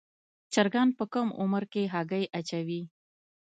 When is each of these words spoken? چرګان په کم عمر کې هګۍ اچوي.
چرګان 0.53 0.89
په 0.97 1.03
کم 1.13 1.27
عمر 1.41 1.63
کې 1.71 1.83
هګۍ 1.93 2.23
اچوي. 2.39 2.81